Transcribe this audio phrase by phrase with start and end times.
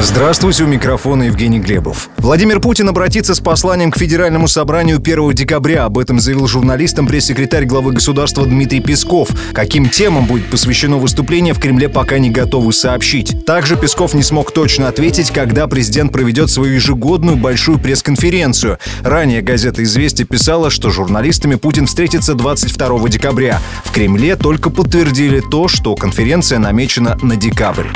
[0.00, 2.08] Здравствуйте, у микрофона Евгений Глебов.
[2.18, 5.86] Владимир Путин обратится с посланием к Федеральному собранию 1 декабря.
[5.86, 9.28] Об этом заявил журналистам пресс-секретарь главы государства Дмитрий Песков.
[9.52, 13.44] Каким темам будет посвящено выступление, в Кремле пока не готовы сообщить.
[13.44, 18.78] Также Песков не смог точно ответить, когда президент проведет свою ежегодную большую пресс-конференцию.
[19.02, 23.60] Ранее газета «Известия» писала, что журналистами Путин встретится 22 декабря.
[23.84, 27.88] В Кремле только подтвердили то, что конференция намечена на декабрь.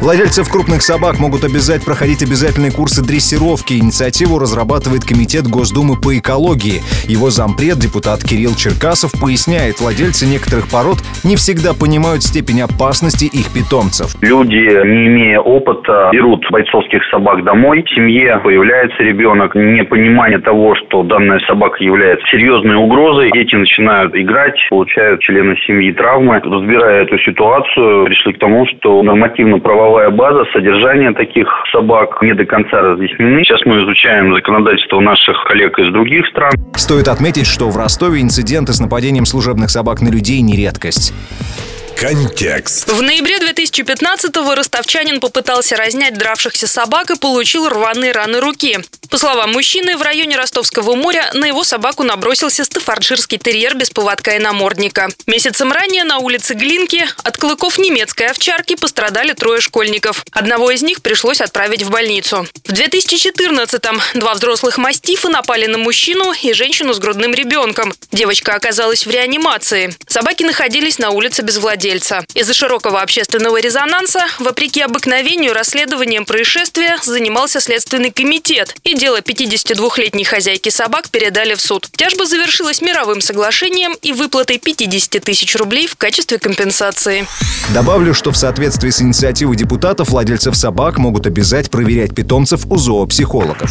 [0.00, 3.74] Владельцев крупных собак могут обязать проходить обязательные курсы дрессировки.
[3.74, 6.86] Инициативу разрабатывает Комитет Госдумы по экологии.
[7.10, 13.50] Его зампред, депутат Кирилл Черкасов, поясняет, владельцы некоторых пород не всегда понимают степень опасности их
[13.52, 14.14] питомцев.
[14.22, 17.82] Люди, не имея опыта, берут бойцовских собак домой.
[17.82, 23.32] В семье появляется ребенок, непонимание того, что данная собака является серьезной угрозой.
[23.34, 26.38] Дети начинают играть, получают члены семьи травмы.
[26.38, 32.44] Разбирая эту ситуацию, пришли к тому, что нормативно-правовая правовая база, содержание таких собак не до
[32.44, 33.42] конца разъяснены.
[33.42, 36.52] Сейчас мы изучаем законодательство наших коллег из других стран.
[36.74, 41.14] Стоит отметить, что в Ростове инциденты с нападением служебных собак на людей не редкость.
[42.00, 42.88] Контекст.
[42.88, 48.78] В ноябре 2015-го ростовчанин попытался разнять дравшихся собак и получил рваные раны руки.
[49.10, 54.36] По словам мужчины, в районе Ростовского моря на его собаку набросился стафарджирский терьер без поводка
[54.36, 55.08] и намордника.
[55.26, 60.24] Месяцем ранее на улице Глинки от клыков немецкой овчарки пострадали трое школьников.
[60.30, 62.46] Одного из них пришлось отправить в больницу.
[62.64, 67.94] В 2014-м два взрослых мастифа напали на мужчину и женщину с грудным ребенком.
[68.12, 69.96] Девочка оказалась в реанимации.
[70.06, 72.24] Собаки находились на улице без владельца владельца.
[72.34, 80.68] Из-за широкого общественного резонанса, вопреки обыкновению, расследованием происшествия занимался Следственный комитет, и дело 52-летней хозяйки
[80.68, 81.88] собак передали в суд.
[81.96, 87.26] Тяжба завершилась мировым соглашением и выплатой 50 тысяч рублей в качестве компенсации.
[87.72, 93.70] Добавлю, что в соответствии с инициативой депутатов владельцев собак могут обязать проверять питомцев у зоопсихологов.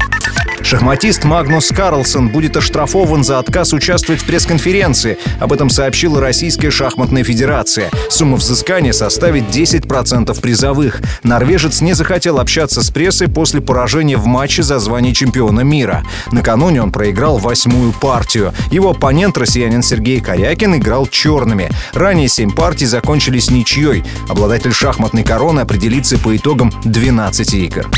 [0.68, 5.18] Шахматист Магнус Карлсон будет оштрафован за отказ участвовать в пресс-конференции.
[5.40, 7.90] Об этом сообщила Российская шахматная федерация.
[8.10, 11.00] Сумма взыскания составит 10% призовых.
[11.24, 16.04] Норвежец не захотел общаться с прессой после поражения в матче за звание чемпиона мира.
[16.34, 18.54] Накануне он проиграл восьмую партию.
[18.70, 21.72] Его оппонент, россиянин Сергей Корякин, играл черными.
[21.94, 24.04] Ранее семь партий закончились ничьей.
[24.28, 27.90] Обладатель шахматной короны определится по итогам 12 игр.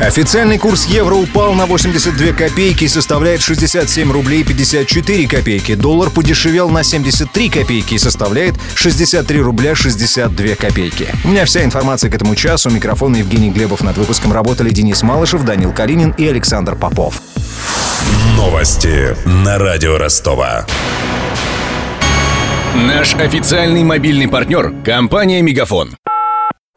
[0.00, 5.74] Официальный курс евро упал на 82 копейки и составляет 67 рублей 54 копейки.
[5.74, 11.08] Доллар подешевел на 73 копейки и составляет 63 рубля 62 копейки.
[11.24, 12.70] У меня вся информация к этому часу.
[12.70, 13.82] Микрофон Евгений Глебов.
[13.82, 17.20] Над выпуском работали Денис Малышев, Данил Калинин и Александр Попов.
[18.36, 20.64] Новости на радио Ростова.
[22.76, 25.96] Наш официальный мобильный партнер– компания «Мегафон».